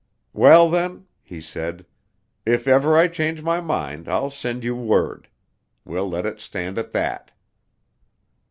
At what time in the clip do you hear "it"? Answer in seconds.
6.25-6.39